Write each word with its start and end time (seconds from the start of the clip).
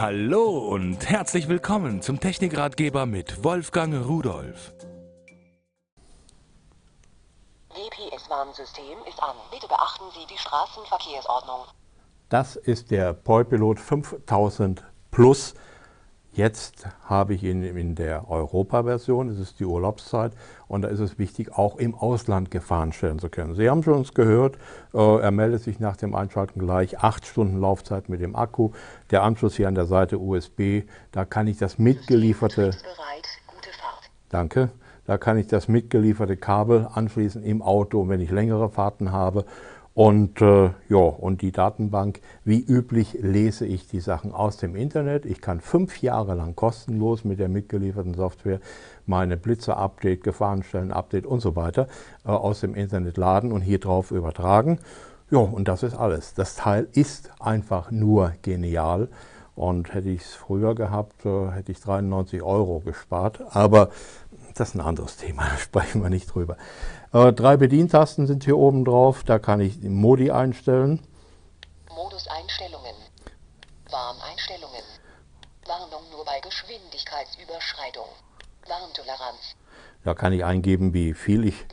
Hallo 0.00 0.58
und 0.58 1.08
herzlich 1.10 1.48
willkommen 1.48 2.02
zum 2.02 2.20
Technikratgeber 2.20 3.04
mit 3.04 3.42
Wolfgang 3.42 4.06
Rudolf. 4.06 4.72
GPS-Warnsystem 7.70 8.96
ist 9.08 9.20
an. 9.20 9.34
Bitte 9.50 9.66
beachten 9.66 10.04
Sie 10.14 10.24
die 10.32 10.38
Straßenverkehrsordnung. 10.38 11.62
Das 12.28 12.54
ist 12.54 12.92
der 12.92 13.12
Poipilot 13.12 13.80
5000 13.80 14.84
Plus 15.10 15.54
Jetzt 16.38 16.86
habe 17.04 17.34
ich 17.34 17.42
ihn 17.42 17.64
in 17.64 17.96
der 17.96 18.30
Europa-Version, 18.30 19.28
es 19.28 19.40
ist 19.40 19.58
die 19.58 19.64
Urlaubszeit 19.64 20.30
und 20.68 20.82
da 20.82 20.88
ist 20.88 21.00
es 21.00 21.18
wichtig, 21.18 21.52
auch 21.58 21.78
im 21.78 21.96
Ausland 21.96 22.52
Gefahren 22.52 22.92
stellen 22.92 23.18
zu 23.18 23.28
können. 23.28 23.56
Sie 23.56 23.68
haben 23.68 23.82
schon 23.82 23.94
uns 23.94 24.14
gehört, 24.14 24.56
äh, 24.94 25.18
er 25.18 25.32
meldet 25.32 25.64
sich 25.64 25.80
nach 25.80 25.96
dem 25.96 26.14
Einschalten 26.14 26.60
gleich, 26.60 27.00
acht 27.00 27.26
Stunden 27.26 27.58
Laufzeit 27.58 28.08
mit 28.08 28.20
dem 28.20 28.36
Akku, 28.36 28.70
der 29.10 29.24
Anschluss 29.24 29.56
hier 29.56 29.66
an 29.66 29.74
der 29.74 29.86
Seite 29.86 30.20
USB, 30.20 30.84
da 31.10 31.24
kann 31.24 31.48
ich 31.48 31.58
das 31.58 31.76
mitgelieferte, 31.76 32.70
danke, 34.28 34.70
da 35.06 35.18
kann 35.18 35.38
ich 35.38 35.48
das 35.48 35.66
mitgelieferte 35.66 36.36
Kabel 36.36 36.86
anschließen 36.94 37.42
im 37.42 37.62
Auto, 37.62 38.08
wenn 38.08 38.20
ich 38.20 38.30
längere 38.30 38.70
Fahrten 38.70 39.10
habe 39.10 39.44
und, 39.98 40.40
äh, 40.42 40.70
ja, 40.88 40.96
und 40.96 41.42
die 41.42 41.50
Datenbank, 41.50 42.20
wie 42.44 42.60
üblich, 42.60 43.18
lese 43.20 43.66
ich 43.66 43.88
die 43.88 43.98
Sachen 43.98 44.32
aus 44.32 44.56
dem 44.56 44.76
Internet. 44.76 45.26
Ich 45.26 45.40
kann 45.40 45.60
fünf 45.60 46.00
Jahre 46.02 46.36
lang 46.36 46.54
kostenlos 46.54 47.24
mit 47.24 47.40
der 47.40 47.48
mitgelieferten 47.48 48.14
Software 48.14 48.60
meine 49.06 49.36
Blitzer-Update, 49.36 50.22
Gefahrenstellen-Update 50.22 51.26
und 51.26 51.40
so 51.40 51.56
weiter 51.56 51.88
äh, 52.24 52.28
aus 52.28 52.60
dem 52.60 52.76
Internet 52.76 53.16
laden 53.16 53.50
und 53.50 53.62
hier 53.62 53.80
drauf 53.80 54.12
übertragen. 54.12 54.78
Ja, 55.32 55.40
und 55.40 55.66
das 55.66 55.82
ist 55.82 55.96
alles. 55.96 56.32
Das 56.32 56.54
Teil 56.54 56.86
ist 56.92 57.32
einfach 57.40 57.90
nur 57.90 58.34
genial. 58.42 59.08
Und 59.56 59.92
hätte 59.94 60.10
ich 60.10 60.20
es 60.20 60.32
früher 60.32 60.76
gehabt, 60.76 61.26
äh, 61.26 61.50
hätte 61.50 61.72
ich 61.72 61.80
93 61.80 62.40
Euro 62.44 62.78
gespart. 62.78 63.40
Aber 63.50 63.88
das 64.58 64.70
ist 64.70 64.74
ein 64.74 64.80
anderes 64.80 65.16
Thema, 65.16 65.44
da 65.50 65.56
sprechen 65.56 66.02
wir 66.02 66.10
nicht 66.10 66.34
drüber. 66.34 66.56
Äh, 67.12 67.32
drei 67.32 67.56
Bedientasten 67.56 68.26
sind 68.26 68.44
hier 68.44 68.56
oben 68.56 68.84
drauf, 68.84 69.22
da 69.24 69.38
kann 69.38 69.60
ich 69.60 69.80
die 69.80 69.88
Modi 69.88 70.30
einstellen. 70.30 71.00
Modus-Einstellungen, 71.94 72.94
Warneinstellungen, 73.90 74.82
Warnung 75.66 76.10
nur 76.10 76.24
bei 76.24 76.40
Geschwindigkeitsüberschreitung, 76.40 78.08
Warntoleranz. 78.66 79.56
Da 80.04 80.14
kann 80.14 80.32
ich 80.32 80.44
eingeben, 80.44 80.94
wie 80.94 81.12
viel 81.12 81.44
ich 81.44 81.66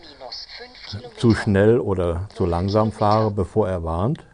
zu 1.18 1.36
schnell 1.36 1.80
oder 1.80 2.28
zu 2.34 2.46
langsam 2.46 2.92
fahre, 2.92 3.32
bevor 3.32 3.70
er 3.70 3.84
warnt. 3.84 4.26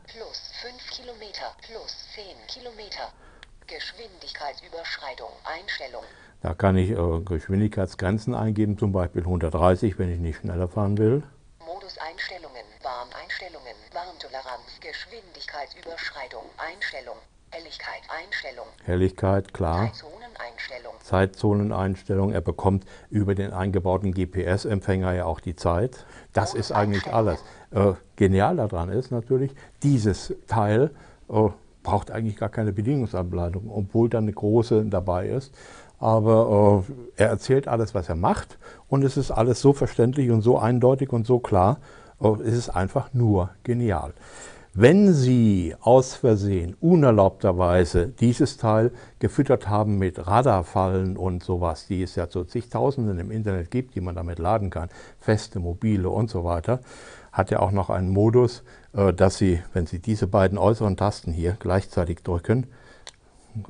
Geschwindigkeitsüberschreitung, 4.02 5.30
Einstellung. 5.44 6.04
Da 6.42 6.56
kann 6.56 6.76
ich 6.76 6.90
äh, 6.90 7.22
Geschwindigkeitsgrenzen 7.24 8.34
eingeben, 8.34 8.78
zum 8.78 8.92
Beispiel 8.92 9.22
130, 9.22 10.00
wenn 10.00 10.12
ich 10.12 10.20
nicht 10.20 10.38
schneller 10.38 10.68
fahren 10.68 10.98
will. 10.98 11.22
Modus-Einstellungen, 11.60 12.66
Warneinstellungen, 12.82 13.76
Warntoleranz, 13.94 14.80
Geschwindigkeitsüberschreitung, 14.80 16.42
Einstellung, 16.58 17.18
Helligkeit, 17.52 18.02
Einstellung. 18.10 18.66
Helligkeit, 18.86 19.54
klar. 19.54 19.92
Zeitzoneneinstellung. 19.92 20.94
Zeitzoneneinstellung. 21.04 22.32
Er 22.32 22.42
bekommt 22.42 22.86
über 23.12 23.36
den 23.36 23.54
eingebauten 23.54 24.16
GPS-Empfänger 24.16 25.14
ja 25.14 25.26
auch 25.26 25.42
die 25.42 25.56
Zeit. 25.56 26.06
Das 26.34 26.56
ist 26.56 26.72
eigentlich 26.72 27.06
alles. 27.14 27.44
Äh, 27.70 27.94
genial 28.16 28.56
daran 28.56 28.90
ist 28.90 29.12
natürlich, 29.12 29.52
dieses 29.84 30.34
Teil 30.48 30.90
äh, 31.30 31.50
braucht 31.84 32.12
eigentlich 32.12 32.38
gar 32.38 32.50
keine 32.50 32.74
Bedienungsanleitung, 32.74 33.70
obwohl 33.70 34.10
da 34.10 34.20
eine 34.20 34.34
große 34.34 34.86
dabei 34.86 35.28
ist. 35.28 35.54
Aber 36.00 36.84
äh, 36.90 37.24
er 37.24 37.30
erzählt 37.30 37.68
alles, 37.68 37.94
was 37.94 38.10
er 38.10 38.16
macht 38.16 38.58
und 38.88 39.04
es 39.04 39.18
ist 39.18 39.32
alles 39.32 39.62
so 39.62 39.74
verständlich 39.74 40.32
und 40.32 40.42
so 40.42 40.58
eindeutig 40.58 41.14
und 41.14 41.28
so 41.28 41.40
klar. 41.40 41.78
Äh, 42.22 42.28
es 42.44 42.56
ist 42.56 42.70
einfach 42.70 43.14
nur 43.14 43.52
genial. 43.64 44.14
Wenn 44.74 45.14
Sie 45.14 45.76
aus 45.82 46.14
Versehen 46.14 46.78
unerlaubterweise 46.80 48.08
dieses 48.08 48.56
Teil 48.56 48.92
gefüttert 49.20 49.68
haben 49.68 49.98
mit 49.98 50.28
Radarfallen 50.28 51.18
und 51.18 51.44
sowas, 51.44 51.88
die 51.88 52.02
es 52.02 52.16
ja 52.16 52.30
zu 52.30 52.46
zigtausenden 52.46 53.20
im 53.20 53.32
Internet 53.32 53.70
gibt, 53.70 53.96
die 53.96 54.02
man 54.02 54.16
damit 54.16 54.40
laden 54.40 54.70
kann, 54.70 54.88
feste, 55.20 55.60
mobile 55.60 56.10
und 56.10 56.30
so 56.30 56.46
weiter, 56.46 56.80
hat 57.34 57.52
er 57.52 57.62
auch 57.62 57.72
noch 57.72 57.90
einen 57.90 58.12
Modus, 58.12 58.64
äh, 58.94 59.12
dass 59.12 59.38
Sie, 59.38 59.62
wenn 59.74 59.88
Sie 59.88 60.00
diese 60.00 60.28
beiden 60.28 60.58
äußeren 60.58 60.96
Tasten 60.96 61.34
hier 61.34 61.58
gleichzeitig 61.60 62.24
drücken, 62.24 62.68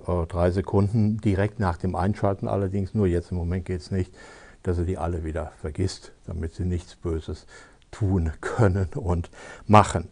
äh, 0.07 0.27
drei 0.27 0.51
Sekunden 0.51 1.17
direkt 1.17 1.59
nach 1.59 1.77
dem 1.77 1.95
Einschalten 1.95 2.47
allerdings, 2.47 2.93
nur 2.93 3.07
jetzt 3.07 3.31
im 3.31 3.37
Moment 3.37 3.65
geht 3.65 3.81
es 3.81 3.89
nicht, 3.89 4.13
dass 4.61 4.77
er 4.77 4.85
die 4.85 4.99
alle 4.99 5.23
wieder 5.23 5.51
vergisst, 5.61 6.11
damit 6.27 6.53
sie 6.53 6.65
nichts 6.65 6.95
Böses 6.95 7.47
tun 7.89 8.33
können 8.39 8.89
und 8.93 9.31
machen. 9.65 10.09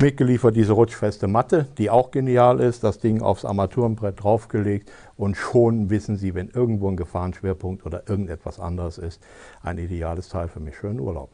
Mitgeliefert 0.00 0.56
diese 0.56 0.72
rutschfeste 0.72 1.28
Matte, 1.28 1.66
die 1.76 1.90
auch 1.90 2.10
genial 2.10 2.58
ist, 2.60 2.82
das 2.84 3.00
Ding 3.00 3.20
aufs 3.20 3.44
Armaturenbrett 3.44 4.22
draufgelegt 4.22 4.90
und 5.14 5.36
schon 5.36 5.90
wissen 5.90 6.16
Sie, 6.16 6.34
wenn 6.34 6.48
irgendwo 6.48 6.88
ein 6.88 6.96
Gefahrenschwerpunkt 6.96 7.84
oder 7.84 8.08
irgendetwas 8.08 8.58
anderes 8.58 8.96
ist, 8.96 9.22
ein 9.62 9.76
ideales 9.76 10.30
Teil 10.30 10.48
für 10.48 10.58
mich. 10.58 10.74
Schönen 10.74 11.00
Urlaub. 11.00 11.28